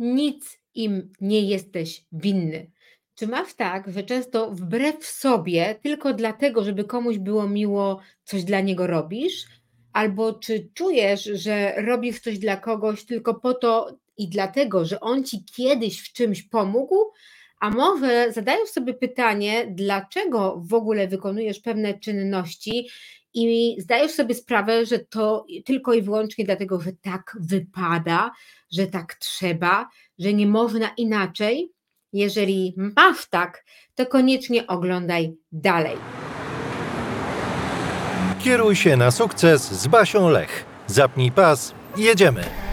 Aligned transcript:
nic 0.00 0.58
im 0.74 1.12
nie 1.20 1.40
jesteś 1.40 2.04
winny. 2.12 2.70
Czy 3.14 3.26
masz 3.26 3.54
tak, 3.54 3.92
że 3.92 4.02
często 4.02 4.50
wbrew 4.50 5.06
sobie, 5.06 5.78
tylko 5.82 6.14
dlatego, 6.14 6.64
żeby 6.64 6.84
komuś 6.84 7.18
było 7.18 7.48
miło, 7.48 8.00
coś 8.24 8.44
dla 8.44 8.60
niego 8.60 8.86
robisz? 8.86 9.46
Albo 9.92 10.32
czy 10.32 10.68
czujesz, 10.74 11.24
że 11.24 11.74
robisz 11.76 12.20
coś 12.20 12.38
dla 12.38 12.56
kogoś 12.56 13.04
tylko 13.04 13.34
po 13.34 13.54
to 13.54 13.98
i 14.16 14.28
dlatego, 14.28 14.84
że 14.84 15.00
on 15.00 15.24
ci 15.24 15.44
kiedyś 15.44 16.00
w 16.00 16.12
czymś 16.12 16.42
pomógł? 16.42 16.96
A 17.60 17.70
może 17.70 18.32
zadajesz 18.32 18.70
sobie 18.70 18.94
pytanie, 18.94 19.66
dlaczego 19.70 20.62
w 20.64 20.74
ogóle 20.74 21.08
wykonujesz 21.08 21.60
pewne 21.60 21.98
czynności 21.98 22.88
i 23.34 23.76
zdajesz 23.78 24.12
sobie 24.12 24.34
sprawę, 24.34 24.86
że 24.86 24.98
to 24.98 25.46
tylko 25.64 25.94
i 25.94 26.02
wyłącznie 26.02 26.44
dlatego, 26.44 26.80
że 26.80 26.92
tak 26.92 27.36
wypada, 27.40 28.30
że 28.72 28.86
tak 28.86 29.14
trzeba, 29.14 29.88
że 30.18 30.32
nie 30.32 30.46
można 30.46 30.88
inaczej? 30.96 31.72
Jeżeli 32.12 32.74
masz 32.96 33.28
tak, 33.28 33.64
to 33.94 34.06
koniecznie 34.06 34.66
oglądaj 34.66 35.32
dalej. 35.52 35.96
Kieruj 38.44 38.76
się 38.76 38.96
na 38.96 39.10
sukces 39.10 39.72
z 39.72 39.86
Basią 39.86 40.28
Lech. 40.28 40.64
Zapnij 40.86 41.32
pas, 41.32 41.74
jedziemy. 41.96 42.69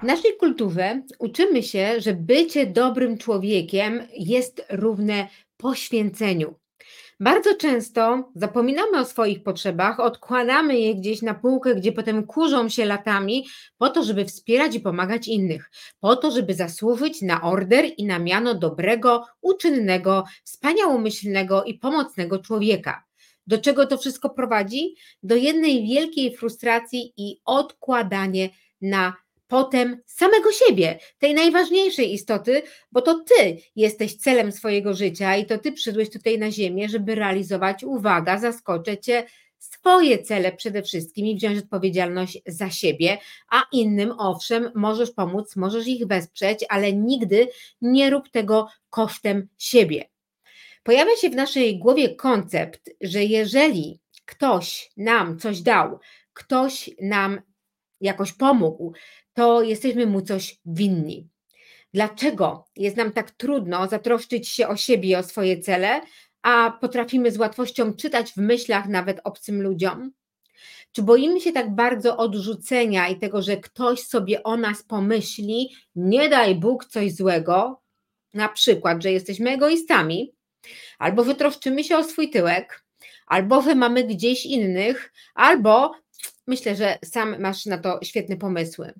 W 0.00 0.02
naszej 0.02 0.36
kulturze 0.36 1.02
uczymy 1.18 1.62
się, 1.62 2.00
że 2.00 2.14
bycie 2.14 2.66
dobrym 2.66 3.18
człowiekiem 3.18 4.06
jest 4.16 4.66
równe 4.70 5.28
poświęceniu. 5.56 6.54
Bardzo 7.20 7.54
często 7.54 8.30
zapominamy 8.34 8.98
o 8.98 9.04
swoich 9.04 9.42
potrzebach, 9.42 10.00
odkładamy 10.00 10.78
je 10.78 10.94
gdzieś 10.94 11.22
na 11.22 11.34
półkę, 11.34 11.74
gdzie 11.74 11.92
potem 11.92 12.26
kurzą 12.26 12.68
się 12.68 12.84
latami, 12.84 13.46
po 13.78 13.88
to, 13.88 14.02
żeby 14.04 14.24
wspierać 14.24 14.74
i 14.74 14.80
pomagać 14.80 15.28
innych, 15.28 15.70
po 16.00 16.16
to, 16.16 16.30
żeby 16.30 16.54
zasłużyć 16.54 17.22
na 17.22 17.42
order 17.42 17.84
i 17.96 18.04
na 18.04 18.18
miano 18.18 18.54
dobrego, 18.54 19.26
uczynnego, 19.40 20.24
wspaniałomyślnego 20.44 21.64
i 21.64 21.74
pomocnego 21.74 22.38
człowieka. 22.38 23.04
Do 23.46 23.58
czego 23.58 23.86
to 23.86 23.98
wszystko 23.98 24.30
prowadzi? 24.30 24.94
Do 25.22 25.36
jednej 25.36 25.88
wielkiej 25.88 26.36
frustracji 26.36 27.12
i 27.16 27.40
odkładanie 27.44 28.48
na 28.80 29.14
potem 29.50 30.02
samego 30.06 30.52
siebie, 30.52 30.98
tej 31.18 31.34
najważniejszej 31.34 32.12
istoty, 32.14 32.62
bo 32.92 33.02
to 33.02 33.24
ty 33.24 33.56
jesteś 33.76 34.16
celem 34.16 34.52
swojego 34.52 34.94
życia 34.94 35.36
i 35.36 35.46
to 35.46 35.58
ty 35.58 35.72
przyszłeś 35.72 36.10
tutaj 36.10 36.38
na 36.38 36.50
ziemię, 36.50 36.88
żeby 36.88 37.14
realizować, 37.14 37.84
uwaga, 37.84 38.38
zaskoczę 38.38 38.98
cię, 38.98 39.24
swoje 39.58 40.22
cele 40.22 40.52
przede 40.52 40.82
wszystkim 40.82 41.26
i 41.26 41.36
wziąć 41.36 41.58
odpowiedzialność 41.58 42.42
za 42.46 42.70
siebie, 42.70 43.18
a 43.50 43.62
innym, 43.72 44.14
owszem, 44.18 44.70
możesz 44.74 45.10
pomóc, 45.10 45.56
możesz 45.56 45.86
ich 45.86 46.06
wesprzeć, 46.06 46.64
ale 46.68 46.92
nigdy 46.92 47.48
nie 47.80 48.10
rób 48.10 48.28
tego 48.28 48.68
kosztem 48.90 49.48
siebie. 49.58 50.04
Pojawia 50.82 51.16
się 51.16 51.30
w 51.30 51.34
naszej 51.34 51.78
głowie 51.78 52.14
koncept, 52.14 52.90
że 53.00 53.24
jeżeli 53.24 54.00
ktoś 54.24 54.90
nam 54.96 55.38
coś 55.38 55.60
dał, 55.60 55.98
ktoś 56.32 56.90
nam 57.00 57.40
jakoś 58.00 58.32
pomógł, 58.32 58.92
to 59.34 59.62
jesteśmy 59.62 60.06
mu 60.06 60.22
coś 60.22 60.60
winni. 60.64 61.28
Dlaczego 61.94 62.68
jest 62.76 62.96
nam 62.96 63.12
tak 63.12 63.30
trudno 63.30 63.88
zatroszczyć 63.88 64.48
się 64.48 64.68
o 64.68 64.76
siebie 64.76 65.08
i 65.08 65.16
o 65.16 65.22
swoje 65.22 65.58
cele, 65.58 66.00
a 66.42 66.78
potrafimy 66.80 67.30
z 67.30 67.38
łatwością 67.38 67.94
czytać 67.94 68.32
w 68.32 68.36
myślach 68.36 68.88
nawet 68.88 69.20
obcym 69.24 69.62
ludziom? 69.62 70.12
Czy 70.92 71.02
boimy 71.02 71.40
się 71.40 71.52
tak 71.52 71.74
bardzo 71.74 72.16
odrzucenia 72.16 73.08
i 73.08 73.18
tego, 73.18 73.42
że 73.42 73.56
ktoś 73.56 74.00
sobie 74.00 74.42
o 74.42 74.56
nas 74.56 74.82
pomyśli, 74.82 75.70
nie 75.94 76.28
daj 76.28 76.54
Bóg 76.54 76.84
coś 76.84 77.14
złego, 77.14 77.80
na 78.34 78.48
przykład, 78.48 79.02
że 79.02 79.12
jesteśmy 79.12 79.50
egoistami, 79.50 80.32
albo 80.98 81.24
wytroszczymy 81.24 81.84
się 81.84 81.96
o 81.96 82.04
swój 82.04 82.30
tyłek, 82.30 82.84
albo 83.26 83.62
mamy 83.74 84.04
gdzieś 84.04 84.46
innych, 84.46 85.12
albo 85.34 85.92
myślę, 86.46 86.76
że 86.76 86.98
sam 87.04 87.40
masz 87.40 87.66
na 87.66 87.78
to 87.78 87.98
świetne 88.02 88.36
pomysły. 88.36 88.92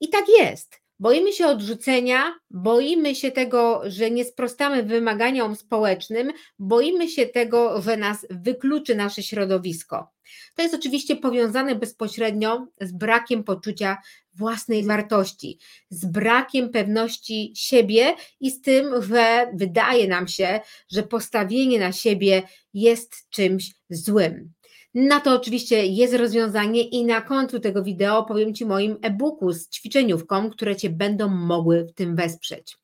I 0.00 0.08
tak 0.08 0.24
jest. 0.28 0.84
Boimy 0.98 1.32
się 1.32 1.46
odrzucenia, 1.46 2.34
boimy 2.50 3.14
się 3.14 3.30
tego, 3.30 3.82
że 3.86 4.10
nie 4.10 4.24
sprostamy 4.24 4.82
wymaganiom 4.82 5.56
społecznym, 5.56 6.32
boimy 6.58 7.08
się 7.08 7.26
tego, 7.26 7.82
że 7.82 7.96
nas 7.96 8.26
wykluczy 8.30 8.94
nasze 8.94 9.22
środowisko. 9.22 10.08
To 10.54 10.62
jest 10.62 10.74
oczywiście 10.74 11.16
powiązane 11.16 11.74
bezpośrednio 11.74 12.66
z 12.80 12.92
brakiem 12.92 13.44
poczucia 13.44 13.98
własnej 14.34 14.84
wartości, 14.84 15.58
z 15.90 16.06
brakiem 16.06 16.70
pewności 16.70 17.52
siebie 17.56 18.14
i 18.40 18.50
z 18.50 18.60
tym, 18.60 19.02
że 19.02 19.46
wydaje 19.54 20.08
nam 20.08 20.28
się, 20.28 20.60
że 20.92 21.02
postawienie 21.02 21.78
na 21.78 21.92
siebie 21.92 22.42
jest 22.74 23.30
czymś 23.30 23.74
złym. 23.90 24.52
Na 24.94 25.20
to 25.20 25.34
oczywiście 25.34 25.86
jest 25.86 26.14
rozwiązanie 26.14 26.82
i 26.82 27.04
na 27.04 27.20
końcu 27.20 27.60
tego 27.60 27.82
wideo 27.82 28.24
powiem 28.24 28.54
Ci 28.54 28.66
moim 28.66 28.96
e-booku 29.02 29.52
z 29.52 29.68
ćwiczeniówką, 29.68 30.50
które 30.50 30.76
Cię 30.76 30.90
będą 30.90 31.28
mogły 31.28 31.84
w 31.84 31.92
tym 31.92 32.16
wesprzeć. 32.16 32.76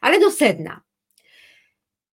Ale 0.00 0.20
do 0.20 0.30
sedna. 0.30 0.80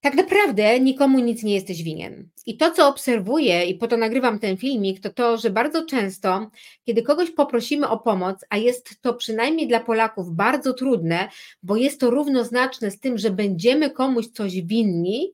Tak 0.02 0.16
naprawdę 0.16 0.80
nikomu 0.80 1.20
nic 1.20 1.44
nie 1.44 1.54
jesteś 1.54 1.84
winien. 1.84 2.30
I 2.46 2.58
to, 2.58 2.72
co 2.72 2.88
obserwuję, 2.88 3.66
i 3.66 3.76
po 3.76 3.88
to 3.88 3.98
nagrywam 3.98 4.40
ten 4.40 4.58
filmik, 4.58 5.00
to 5.00 5.10
to, 5.10 5.38
że 5.38 5.50
bardzo 5.50 5.86
często, 5.86 6.50
kiedy 6.86 7.02
kogoś 7.02 7.32
poprosimy 7.32 7.88
o 7.88 8.00
pomoc, 8.00 8.46
a 8.50 8.58
jest 8.58 9.02
to 9.02 9.14
przynajmniej 9.14 9.68
dla 9.68 9.80
Polaków 9.80 10.36
bardzo 10.36 10.74
trudne, 10.74 11.30
bo 11.64 11.76
jest 11.76 12.00
to 12.00 12.10
równoznaczne 12.10 12.92
z 12.92 13.00
tym, 13.00 13.18
że 13.18 13.30
będziemy 13.30 13.90
komuś 13.90 14.28
coś 14.28 14.62
winni, 14.62 15.34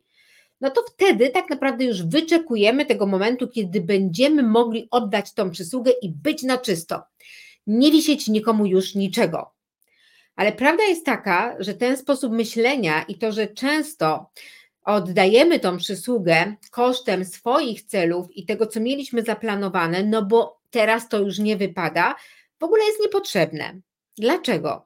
no 0.62 0.70
to 0.70 0.82
wtedy 0.94 1.30
tak 1.30 1.50
naprawdę 1.50 1.86
już 1.86 2.04
wyczekujemy 2.04 2.86
tego 2.86 3.06
momentu, 3.06 3.48
kiedy 3.48 3.82
będziemy 3.82 4.44
mogli 4.44 4.88
oddać 4.92 5.34
tą 5.34 5.52
przysługę 5.52 5.92
i 6.02 6.10
być 6.10 6.44
na 6.44 6.58
czysto. 6.58 7.02
Nie 7.68 7.92
wisieć 7.92 8.28
nikomu 8.28 8.66
już 8.66 8.96
niczego. 8.96 9.52
Ale 10.36 10.52
prawda 10.52 10.84
jest 10.84 11.06
taka, 11.06 11.56
że 11.60 11.74
ten 11.74 11.98
sposób 11.98 12.34
myślenia 12.34 13.04
i 13.04 13.18
to, 13.18 13.32
że 13.32 13.48
często 13.48 14.32
oddajemy 14.86 15.60
tą 15.60 15.78
przysługę 15.78 16.56
kosztem 16.72 17.26
swoich 17.26 17.82
celów 17.82 18.28
i 18.32 18.46
tego, 18.46 18.68
co 18.68 18.80
mieliśmy 18.80 19.24
zaplanowane, 19.24 20.04
no 20.04 20.26
bo 20.26 20.60
teraz 20.70 21.10
to 21.10 21.20
już 21.20 21.40
nie 21.40 21.58
wypada, 21.58 22.16
w 22.60 22.64
ogóle 22.64 22.84
jest 22.86 23.00
niepotrzebne. 23.02 23.80
Dlaczego? 24.18 24.86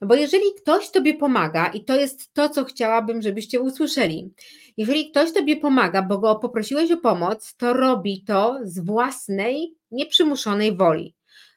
No 0.00 0.08
bo 0.08 0.14
jeżeli 0.14 0.44
ktoś 0.62 0.90
Tobie 0.90 1.14
pomaga, 1.14 1.66
i 1.66 1.84
to 1.84 2.00
jest 2.00 2.34
to, 2.34 2.48
co 2.48 2.64
chciałabym, 2.64 3.22
żebyście 3.22 3.60
usłyszeli, 3.60 4.34
jeżeli 4.76 5.10
ktoś 5.10 5.32
Tobie 5.32 5.56
pomaga, 5.56 6.02
bo 6.02 6.18
go 6.18 6.36
poprosiłeś 6.36 6.90
o 6.90 6.96
pomoc, 6.96 7.56
to 7.56 7.72
robi 7.72 8.24
to 8.24 8.58
z 8.62 8.78
własnej, 8.78 9.74
nieprzymuszonej 9.90 10.76
woli. 10.76 11.14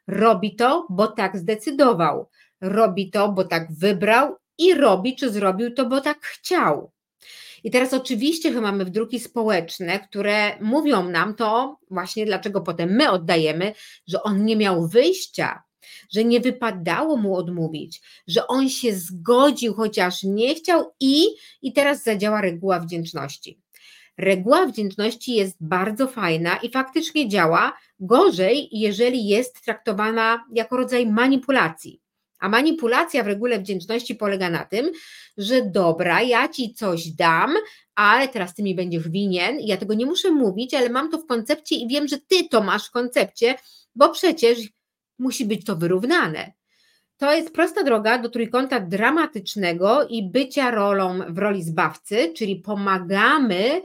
Robi 0.08 0.56
to, 0.56 0.88
bo 0.90 1.08
tak 1.08 1.38
zdecydował. 1.38 2.30
Robi 2.62 3.12
to, 3.12 3.30
bo 3.30 3.44
tak 3.44 3.68
wybrał 3.74 4.36
i 4.58 4.74
robi, 4.74 5.16
czy 5.16 5.30
zrobił 5.30 5.74
to, 5.74 5.86
bo 5.86 6.02
tak 6.02 6.22
chciał. 6.22 6.92
I 7.64 7.72
teraz 7.72 7.94
oczywiście 7.94 8.54
że 8.54 8.62
mamy 8.62 8.86
wdruki 8.86 9.20
społeczne, 9.20 10.00
które 10.00 10.60
mówią 10.62 11.10
nam 11.10 11.36
to 11.36 11.78
właśnie 11.92 12.26
dlaczego 12.26 12.62
potem 12.62 12.90
my 12.90 13.12
oddajemy, 13.12 13.74
że 14.08 14.24
on 14.24 14.46
nie 14.46 14.56
miał 14.56 14.88
wyjścia, 14.88 15.64
że 16.12 16.24
nie 16.24 16.40
wypadało 16.40 17.18
mu 17.18 17.36
odmówić, 17.36 18.02
że 18.28 18.48
on 18.48 18.70
się 18.70 18.96
zgodził, 18.96 19.74
chociaż 19.74 20.24
nie 20.24 20.56
chciał 20.56 20.94
i, 21.00 21.26
i 21.62 21.74
teraz 21.74 22.04
zadziała 22.04 22.42
reguła 22.42 22.80
wdzięczności. 22.80 23.60
Reguła 24.18 24.66
wdzięczności 24.66 25.36
jest 25.36 25.58
bardzo 25.60 26.08
fajna 26.08 26.58
i 26.58 26.72
faktycznie 26.72 27.30
działa 27.30 27.74
gorzej, 28.00 28.70
jeżeli 28.72 29.28
jest 29.28 29.62
traktowana 29.66 30.46
jako 30.54 30.78
rodzaj 30.78 31.08
manipulacji. 31.08 32.02
A 32.40 32.50
manipulacja 32.50 33.24
w 33.24 33.28
regule 33.28 33.60
wdzięczności 33.60 34.16
polega 34.16 34.50
na 34.50 34.66
tym, 34.66 34.92
że 35.38 35.62
dobra, 35.62 36.22
ja 36.22 36.48
ci 36.48 36.74
coś 36.74 37.08
dam, 37.08 37.54
ale 37.96 38.28
teraz 38.28 38.54
ty 38.54 38.64
mi 38.64 38.76
będziesz 38.76 39.10
winien. 39.10 39.58
Ja 39.60 39.78
tego 39.78 39.94
nie 39.94 40.06
muszę 40.06 40.32
mówić, 40.32 40.74
ale 40.74 40.90
mam 40.90 41.12
to 41.12 41.18
w 41.18 41.26
koncepcie 41.26 41.76
i 41.76 41.88
wiem, 41.88 42.08
że 42.08 42.18
ty 42.18 42.50
to 42.50 42.64
masz 42.64 42.88
w 42.88 42.92
koncepcie, 42.92 43.56
bo 43.96 44.10
przecież 44.10 44.60
musi 45.20 45.46
być 45.46 45.66
to 45.66 45.76
wyrównane. 45.76 46.54
To 47.18 47.34
jest 47.34 47.54
prosta 47.54 47.84
droga 47.84 48.18
do 48.18 48.30
trójkąta 48.30 48.80
dramatycznego 48.80 50.08
i 50.08 50.30
bycia 50.30 50.72
rolą 50.72 51.20
w 51.30 51.38
roli 51.38 51.64
zbawcy, 51.64 52.34
czyli 52.34 52.56
pomagamy, 52.56 53.82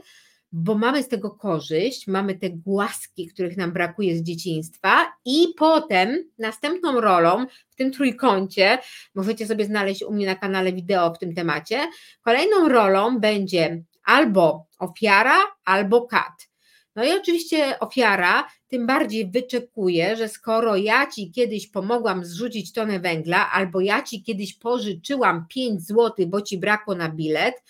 bo 0.51 0.75
mamy 0.77 1.03
z 1.03 1.07
tego 1.07 1.31
korzyść, 1.31 2.07
mamy 2.07 2.35
te 2.35 2.49
głaski, 2.49 3.27
których 3.27 3.57
nam 3.57 3.71
brakuje 3.71 4.17
z 4.17 4.23
dzieciństwa, 4.23 5.13
i 5.25 5.47
potem 5.57 6.17
następną 6.37 7.01
rolą 7.01 7.45
w 7.69 7.75
tym 7.75 7.91
trójkącie, 7.91 8.77
możecie 9.15 9.47
sobie 9.47 9.65
znaleźć 9.65 10.03
u 10.03 10.13
mnie 10.13 10.25
na 10.25 10.35
kanale 10.35 10.73
wideo 10.73 11.13
w 11.13 11.19
tym 11.19 11.35
temacie, 11.35 11.79
kolejną 12.21 12.69
rolą 12.69 13.19
będzie 13.19 13.83
albo 14.03 14.67
ofiara, 14.79 15.37
albo 15.65 16.07
kat 16.07 16.50
No 16.95 17.05
i 17.05 17.11
oczywiście 17.11 17.79
ofiara 17.79 18.47
tym 18.67 18.87
bardziej 18.87 19.31
wyczekuje, 19.31 20.15
że 20.15 20.29
skoro 20.29 20.75
ja 20.75 21.07
ci 21.07 21.31
kiedyś 21.31 21.67
pomogłam 21.67 22.25
zrzucić 22.25 22.73
tonę 22.73 22.99
węgla, 22.99 23.51
albo 23.51 23.81
ja 23.81 24.01
ci 24.01 24.23
kiedyś 24.23 24.53
pożyczyłam 24.53 25.45
5 25.49 25.81
zł, 25.81 26.27
bo 26.27 26.41
ci 26.41 26.57
brakło 26.57 26.95
na 26.95 27.09
bilet, 27.09 27.63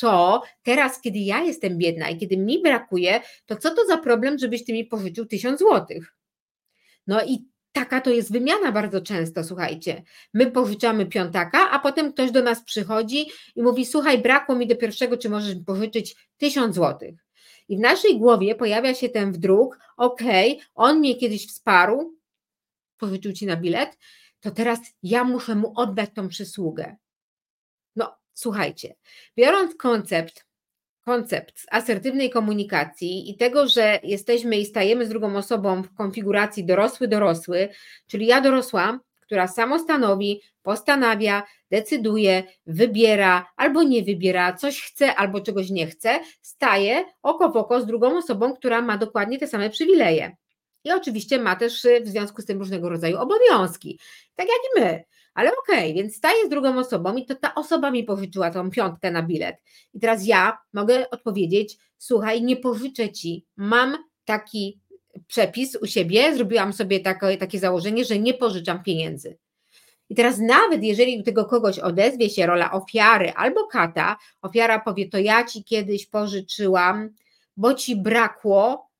to 0.00 0.42
teraz, 0.62 1.00
kiedy 1.00 1.18
ja 1.18 1.42
jestem 1.42 1.78
biedna 1.78 2.10
i 2.10 2.18
kiedy 2.18 2.36
mi 2.36 2.62
brakuje, 2.62 3.20
to 3.46 3.56
co 3.56 3.74
to 3.74 3.86
za 3.86 3.98
problem, 3.98 4.38
żebyś 4.38 4.64
ty 4.64 4.72
mi 4.72 4.84
pożyczył 4.84 5.26
1000 5.26 5.58
złotych? 5.58 6.16
No 7.06 7.24
i 7.24 7.48
taka 7.72 8.00
to 8.00 8.10
jest 8.10 8.32
wymiana 8.32 8.72
bardzo 8.72 9.00
często, 9.00 9.44
słuchajcie. 9.44 10.02
My 10.34 10.50
pożyczamy 10.50 11.06
piątaka, 11.06 11.70
a 11.70 11.78
potem 11.78 12.12
ktoś 12.12 12.30
do 12.30 12.42
nas 12.42 12.64
przychodzi 12.64 13.26
i 13.56 13.62
mówi: 13.62 13.86
Słuchaj, 13.86 14.18
brakło 14.18 14.56
mi 14.56 14.66
do 14.66 14.76
pierwszego, 14.76 15.16
czy 15.16 15.30
możesz 15.30 15.54
pożyczyć 15.66 16.16
1000 16.36 16.74
złotych? 16.74 17.24
I 17.68 17.76
w 17.76 17.80
naszej 17.80 18.18
głowie 18.18 18.54
pojawia 18.54 18.94
się 18.94 19.08
ten 19.08 19.32
wdruk: 19.32 19.78
okej, 19.96 20.60
on 20.74 20.98
mnie 20.98 21.14
kiedyś 21.14 21.48
wsparł, 21.48 22.14
pożyczył 22.98 23.32
ci 23.32 23.46
na 23.46 23.56
bilet, 23.56 23.98
to 24.40 24.50
teraz 24.50 24.78
ja 25.02 25.24
muszę 25.24 25.54
mu 25.54 25.72
oddać 25.76 26.10
tą 26.14 26.28
przysługę. 26.28 26.96
No, 27.96 28.16
słuchajcie, 28.34 28.94
biorąc 29.36 29.74
koncept 29.76 30.46
koncept 31.04 31.66
asertywnej 31.70 32.30
komunikacji 32.30 33.30
i 33.30 33.36
tego, 33.36 33.68
że 33.68 34.00
jesteśmy 34.02 34.56
i 34.56 34.66
stajemy 34.66 35.06
z 35.06 35.08
drugą 35.08 35.36
osobą 35.36 35.82
w 35.82 35.94
konfiguracji 35.94 36.64
dorosły-dorosły, 36.64 37.68
czyli 38.06 38.26
ja 38.26 38.40
dorosła, 38.40 39.00
która 39.26 39.48
samostanowi, 39.48 40.40
postanawia, 40.62 41.42
decyduje, 41.70 42.42
wybiera 42.66 43.46
albo 43.56 43.82
nie 43.82 44.02
wybiera, 44.02 44.52
coś 44.52 44.82
chce 44.82 45.14
albo 45.14 45.40
czegoś 45.40 45.70
nie 45.70 45.86
chce, 45.86 46.20
staje 46.42 47.04
oko 47.22 47.50
w 47.50 47.56
oko 47.56 47.80
z 47.80 47.86
drugą 47.86 48.18
osobą, 48.18 48.54
która 48.54 48.82
ma 48.82 48.98
dokładnie 48.98 49.38
te 49.38 49.46
same 49.46 49.70
przywileje. 49.70 50.36
I 50.84 50.92
oczywiście 50.92 51.38
ma 51.38 51.56
też 51.56 51.86
w 52.02 52.08
związku 52.08 52.42
z 52.42 52.44
tym 52.44 52.58
różnego 52.58 52.88
rodzaju 52.88 53.18
obowiązki, 53.18 54.00
tak 54.34 54.46
jak 54.46 54.56
i 54.56 54.80
my. 54.80 55.04
Ale 55.34 55.50
okej, 55.58 55.90
okay, 55.90 55.94
więc 55.94 56.16
staję 56.16 56.46
z 56.46 56.48
drugą 56.48 56.78
osobą 56.78 57.16
i 57.16 57.26
to 57.26 57.34
ta 57.34 57.54
osoba 57.54 57.90
mi 57.90 58.04
pożyczyła 58.04 58.50
tą 58.50 58.70
piątkę 58.70 59.10
na 59.10 59.22
bilet. 59.22 59.56
I 59.94 60.00
teraz 60.00 60.26
ja 60.26 60.58
mogę 60.72 61.10
odpowiedzieć: 61.10 61.78
Słuchaj, 61.98 62.42
nie 62.42 62.56
pożyczę 62.56 63.12
ci, 63.12 63.46
mam 63.56 63.96
taki 64.24 64.80
przepis 65.26 65.76
u 65.76 65.86
siebie, 65.86 66.36
zrobiłam 66.36 66.72
sobie 66.72 67.00
takie, 67.00 67.36
takie 67.36 67.58
założenie, 67.58 68.04
że 68.04 68.18
nie 68.18 68.34
pożyczam 68.34 68.82
pieniędzy. 68.82 69.38
I 70.08 70.14
teraz 70.14 70.38
nawet 70.38 70.82
jeżeli 70.82 71.18
do 71.18 71.24
tego 71.24 71.44
kogoś 71.44 71.78
odezwie 71.78 72.30
się 72.30 72.46
rola 72.46 72.72
ofiary 72.72 73.32
albo 73.32 73.66
kata, 73.66 74.16
ofiara 74.42 74.80
powie, 74.80 75.08
to 75.08 75.18
ja 75.18 75.44
ci 75.44 75.64
kiedyś 75.64 76.06
pożyczyłam, 76.06 77.10
bo 77.56 77.74
ci 77.74 77.96
brakło, 77.96 78.90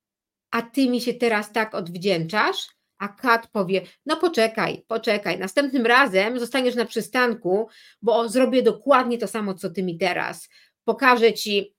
a 0.51 0.63
ty 0.63 0.89
mi 0.89 1.01
się 1.01 1.15
teraz 1.15 1.53
tak 1.53 1.75
odwdzięczasz, 1.75 2.67
a 2.99 3.09
kat 3.09 3.47
powie: 3.47 3.83
No 4.07 4.17
poczekaj, 4.17 4.85
poczekaj, 4.89 5.39
następnym 5.39 5.87
razem 5.87 6.41
zostaniesz 6.41 6.75
na 6.75 6.85
przystanku, 6.85 7.69
bo 8.03 8.29
zrobię 8.29 8.63
dokładnie 8.63 9.19
to 9.19 9.29
samo, 9.29 9.55
co 9.55 9.71
ty 9.71 9.83
mi 9.83 9.99
teraz. 9.99 10.49
Pokażę 10.85 11.33
ci 11.33 11.75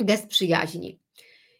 gest 0.00 0.28
przyjaźni. 0.28 1.01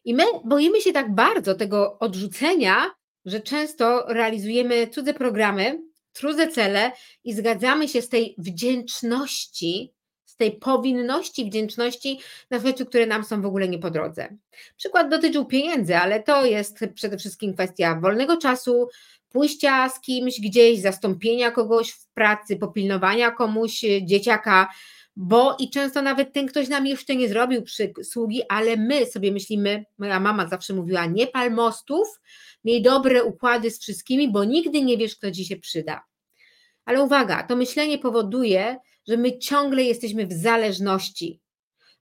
I 0.04 0.14
my 0.14 0.24
boimy 0.44 0.80
się 0.80 0.92
tak 0.92 1.14
bardzo 1.14 1.54
tego 1.54 1.98
odrzucenia, 1.98 2.90
że 3.24 3.40
często 3.40 4.04
realizujemy 4.08 4.86
cudze 4.86 5.14
programy, 5.14 5.82
cudze 6.12 6.48
cele 6.48 6.92
i 7.24 7.34
zgadzamy 7.34 7.88
się 7.88 8.02
z 8.02 8.08
tej 8.08 8.34
wdzięczności 8.38 9.92
z 10.32 10.36
tej 10.36 10.52
powinności, 10.52 11.44
wdzięczności 11.44 12.20
na 12.50 12.58
rzeczy, 12.58 12.86
które 12.86 13.06
nam 13.06 13.24
są 13.24 13.42
w 13.42 13.46
ogóle 13.46 13.68
nie 13.68 13.78
po 13.78 13.90
drodze. 13.90 14.36
Przykład 14.76 15.08
dotyczył 15.08 15.44
pieniędzy, 15.44 15.96
ale 15.96 16.22
to 16.22 16.44
jest 16.44 16.78
przede 16.94 17.18
wszystkim 17.18 17.54
kwestia 17.54 18.00
wolnego 18.00 18.36
czasu, 18.36 18.88
pójścia 19.28 19.88
z 19.88 20.00
kimś 20.00 20.40
gdzieś, 20.40 20.80
zastąpienia 20.80 21.50
kogoś 21.50 21.90
w 21.90 22.08
pracy, 22.14 22.56
popilnowania 22.56 23.30
komuś 23.30 23.84
e, 23.84 24.06
dzieciaka, 24.06 24.68
bo 25.16 25.56
i 25.58 25.70
często 25.70 26.02
nawet 26.02 26.32
ten 26.32 26.46
ktoś 26.46 26.68
nam 26.68 26.86
jeszcze 26.86 27.16
nie 27.16 27.28
zrobił 27.28 27.62
przysługi, 27.62 28.42
ale 28.48 28.76
my 28.76 29.06
sobie 29.06 29.32
myślimy, 29.32 29.84
moja 29.98 30.20
mama 30.20 30.48
zawsze 30.48 30.74
mówiła, 30.74 31.06
nie 31.06 31.26
pal 31.26 31.52
mostów, 31.52 32.20
miej 32.64 32.82
dobre 32.82 33.24
układy 33.24 33.70
z 33.70 33.80
wszystkimi, 33.80 34.32
bo 34.32 34.44
nigdy 34.44 34.82
nie 34.82 34.96
wiesz, 34.96 35.16
kto 35.16 35.30
ci 35.30 35.44
się 35.44 35.56
przyda. 35.56 36.02
Ale 36.84 37.02
uwaga, 37.02 37.42
to 37.42 37.56
myślenie 37.56 37.98
powoduje, 37.98 38.76
że 39.08 39.16
my 39.16 39.38
ciągle 39.38 39.82
jesteśmy 39.82 40.26
w 40.26 40.32
zależności. 40.32 41.40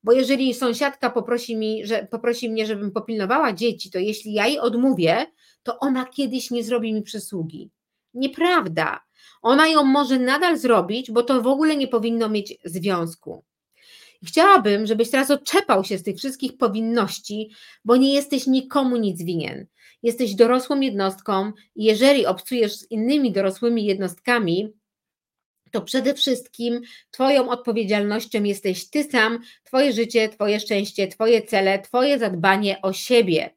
Bo 0.04 0.12
jeżeli 0.12 0.54
sąsiadka 0.54 1.10
poprosi, 1.10 1.58
mi, 1.58 1.86
że, 1.86 2.08
poprosi 2.12 2.50
mnie, 2.50 2.66
żebym 2.66 2.92
popilnowała 2.92 3.54
dzieci, 3.54 3.92
to 3.92 4.00
jeśli 4.00 4.34
ja 4.34 4.48
jej 4.48 4.60
odmówię, 4.60 5.26
to 5.64 5.80
ona 5.80 6.06
kiedyś 6.06 6.52
nie 6.52 6.64
zrobi 6.64 6.94
mi 6.94 7.02
przysługi. 7.02 7.70
Nieprawda. 8.14 9.00
Ona 9.42 9.68
ją 9.68 9.84
może 9.84 10.20
nadal 10.20 10.58
zrobić, 10.58 11.12
bo 11.12 11.24
to 11.24 11.42
w 11.42 11.48
ogóle 11.48 11.78
nie 11.78 11.88
powinno 11.88 12.30
mieć 12.30 12.58
związku. 12.66 13.44
Chciałabym, 14.24 14.88
żebyś 14.88 15.12
teraz 15.12 15.32
odczepał 15.32 15.84
się 15.84 15.98
z 15.98 16.04
tych 16.04 16.18
wszystkich 16.18 16.58
powinności, 16.58 17.50
bo 17.86 17.96
nie 17.96 18.14
jesteś 18.14 18.48
nikomu 18.48 18.98
nic 18.98 19.24
winien. 19.24 19.66
Jesteś 20.04 20.36
dorosłą 20.36 20.80
jednostką 20.80 21.52
i 21.76 21.84
jeżeli 21.84 22.26
obcujesz 22.26 22.76
z 22.76 22.92
innymi 22.92 23.32
dorosłymi 23.32 23.86
jednostkami, 23.86 24.74
to 25.72 25.82
przede 25.82 26.14
wszystkim 26.14 26.82
Twoją 27.12 27.50
odpowiedzialnością 27.50 28.44
jesteś 28.44 28.90
Ty 28.90 29.04
sam, 29.04 29.40
Twoje 29.64 29.94
życie, 29.94 30.30
Twoje 30.30 30.60
szczęście, 30.60 31.08
Twoje 31.08 31.42
cele, 31.42 31.80
Twoje 31.80 32.20
zadbanie 32.20 32.82
o 32.82 32.94
siebie. 32.94 33.56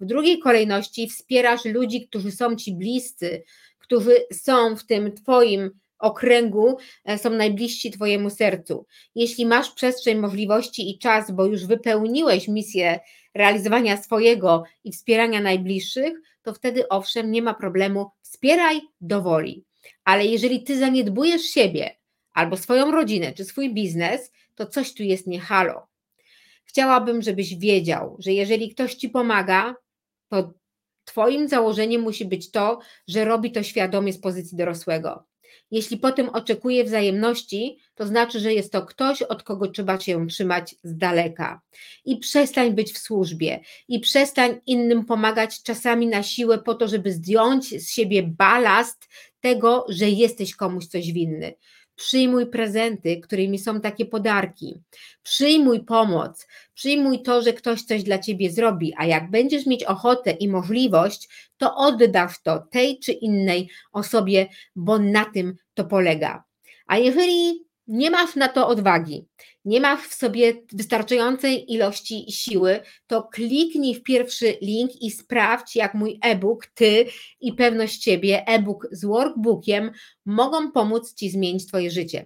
W 0.00 0.04
drugiej 0.04 0.38
kolejności 0.38 1.08
wspierasz 1.08 1.64
ludzi, 1.64 2.08
którzy 2.08 2.32
są 2.32 2.56
Ci 2.56 2.74
bliscy, 2.74 3.42
którzy 3.84 4.26
są 4.32 4.76
w 4.76 4.86
tym 4.86 5.12
Twoim 5.12 5.70
okręgu, 5.98 6.76
e, 7.04 7.18
są 7.18 7.30
najbliżsi 7.30 7.90
Twojemu 7.90 8.30
sercu. 8.30 8.86
Jeśli 9.14 9.46
masz 9.46 9.70
przestrzeń, 9.70 10.18
możliwości 10.18 10.90
i 10.90 10.98
czas, 10.98 11.30
bo 11.30 11.44
już 11.44 11.66
wypełniłeś 11.66 12.48
misję 12.48 13.00
realizowania 13.34 14.02
swojego 14.02 14.64
i 14.84 14.92
wspierania 14.92 15.40
najbliższych, 15.40 16.12
to 16.42 16.54
wtedy 16.54 16.88
owszem, 16.88 17.30
nie 17.30 17.42
ma 17.42 17.54
problemu, 17.54 18.10
wspieraj 18.22 18.80
do 19.00 19.22
woli. 19.22 19.64
Ale 20.04 20.24
jeżeli 20.24 20.62
ty 20.62 20.78
zaniedbujesz 20.78 21.42
siebie 21.42 21.96
albo 22.32 22.56
swoją 22.56 22.90
rodzinę 22.90 23.32
czy 23.32 23.44
swój 23.44 23.74
biznes, 23.74 24.32
to 24.54 24.66
coś 24.66 24.94
tu 24.94 25.02
jest 25.02 25.26
nie 25.26 25.40
halo. 25.40 25.86
Chciałabym, 26.64 27.22
żebyś 27.22 27.56
wiedział, 27.56 28.16
że 28.18 28.32
jeżeli 28.32 28.74
ktoś 28.74 28.94
ci 28.94 29.08
pomaga, 29.08 29.74
to 30.28 30.52
Twoim 31.04 31.48
założeniem 31.48 32.02
musi 32.02 32.24
być 32.24 32.50
to, 32.50 32.78
że 33.08 33.24
robi 33.24 33.52
to 33.52 33.62
świadomie 33.62 34.12
z 34.12 34.18
pozycji 34.18 34.56
dorosłego. 34.56 35.24
Jeśli 35.70 35.96
potem 35.98 36.28
oczekuje 36.28 36.84
wzajemności, 36.84 37.78
to 37.94 38.06
znaczy, 38.06 38.40
że 38.40 38.52
jest 38.54 38.72
to 38.72 38.86
ktoś, 38.86 39.22
od 39.22 39.42
kogo 39.42 39.68
trzeba 39.68 40.00
się 40.00 40.26
trzymać 40.26 40.74
z 40.82 40.96
daleka. 40.96 41.60
I 42.04 42.16
przestań 42.16 42.74
być 42.74 42.92
w 42.92 42.98
służbie, 42.98 43.60
i 43.88 44.00
przestań 44.00 44.60
innym 44.66 45.04
pomagać 45.04 45.62
czasami 45.62 46.06
na 46.06 46.22
siłę 46.22 46.58
po 46.58 46.74
to, 46.74 46.88
żeby 46.88 47.12
zdjąć 47.12 47.68
z 47.68 47.90
siebie 47.90 48.22
balast 48.22 49.08
tego, 49.40 49.86
że 49.88 50.08
jesteś 50.10 50.56
komuś 50.56 50.86
coś 50.86 51.12
winny. 51.12 51.54
Przyjmuj 51.96 52.46
prezenty, 52.46 53.20
którymi 53.20 53.58
są 53.58 53.80
takie 53.80 54.06
podarki. 54.06 54.80
Przyjmuj 55.22 55.84
pomoc, 55.84 56.46
przyjmuj 56.74 57.22
to, 57.22 57.42
że 57.42 57.52
ktoś 57.52 57.82
coś 57.82 58.02
dla 58.02 58.18
ciebie 58.18 58.50
zrobi, 58.50 58.94
a 58.96 59.06
jak 59.06 59.30
będziesz 59.30 59.66
mieć 59.66 59.84
ochotę 59.84 60.30
i 60.30 60.48
możliwość, 60.48 61.28
to 61.56 61.76
oddasz 61.76 62.42
to 62.42 62.58
tej 62.58 62.98
czy 62.98 63.12
innej 63.12 63.68
osobie, 63.92 64.46
bo 64.76 64.98
na 64.98 65.24
tym 65.24 65.54
to 65.74 65.84
polega. 65.84 66.44
A 66.86 66.98
jeżeli 66.98 67.63
nie 67.86 68.10
masz 68.10 68.36
na 68.36 68.48
to 68.48 68.68
odwagi, 68.68 69.26
nie 69.64 69.80
masz 69.80 70.00
w 70.00 70.14
sobie 70.14 70.52
wystarczającej 70.72 71.72
ilości 71.72 72.32
siły, 72.32 72.80
to 73.06 73.22
kliknij 73.22 73.94
w 73.94 74.02
pierwszy 74.02 74.56
link 74.62 74.90
i 75.02 75.10
sprawdź, 75.10 75.76
jak 75.76 75.94
mój 75.94 76.18
e-book, 76.22 76.66
ty 76.66 77.06
i 77.40 77.52
pewność 77.52 78.04
siebie, 78.04 78.46
e-book 78.46 78.88
z 78.92 79.04
workbookiem 79.04 79.90
mogą 80.26 80.72
pomóc 80.72 81.14
ci 81.14 81.30
zmienić 81.30 81.66
Twoje 81.66 81.90
życie. 81.90 82.24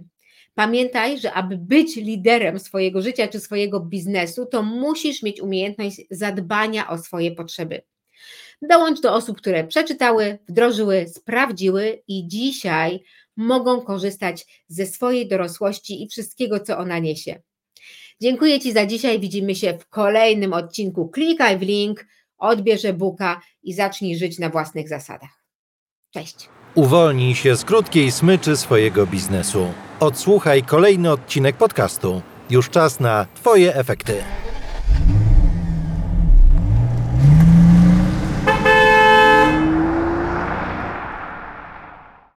Pamiętaj, 0.55 1.19
że 1.19 1.33
aby 1.33 1.57
być 1.57 1.97
liderem 1.97 2.59
swojego 2.59 3.03
życia 3.03 3.29
czy 3.29 3.41
swojego 3.41 3.81
biznesu, 3.81 4.47
to 4.47 4.63
musisz 4.63 5.23
mieć 5.23 5.41
umiejętność 5.41 6.01
zadbania 6.11 6.91
o 6.91 6.99
swoje 6.99 7.31
potrzeby. 7.33 7.83
Dołącz 8.63 9.01
do 9.01 9.15
osób, 9.15 9.39
które 9.39 9.67
przeczytały, 9.67 10.39
wdrożyły, 10.49 11.09
sprawdziły 11.09 12.03
i 12.09 12.29
dzisiaj 12.29 13.03
mogą 13.39 13.81
korzystać 13.81 14.65
ze 14.69 14.87
swojej 14.87 15.29
dorosłości 15.29 16.03
i 16.03 16.09
wszystkiego, 16.09 16.61
co 16.61 16.79
ona 16.79 16.99
niesie. 16.99 17.43
Dziękuję 18.21 18.61
Ci 18.61 18.73
za 18.73 18.87
dzisiaj. 18.87 19.21
Widzimy 19.21 19.55
się 19.55 19.79
w 19.79 19.89
kolejnym 19.89 20.53
odcinku. 20.53 21.09
Klikaj 21.09 21.59
w 21.59 21.63
link, 21.63 22.07
odbierz 22.39 22.85
e-booka 22.85 23.41
i 23.63 23.75
zacznij 23.75 24.19
żyć 24.19 24.39
na 24.39 24.51
własnych 24.51 24.89
zasadach. 24.89 25.45
Cześć. 26.11 26.49
Uwolnij 26.75 27.35
się 27.35 27.57
z 27.57 27.65
krótkiej 27.65 28.13
smyczy 28.13 28.57
swojego 28.57 29.07
biznesu. 29.07 29.73
Odsłuchaj 30.01 30.63
kolejny 30.63 31.11
odcinek 31.11 31.57
podcastu. 31.57 32.23
Już 32.51 32.71
czas 32.71 33.01
na 33.01 33.27
Twoje 33.35 33.75
efekty. 33.75 34.15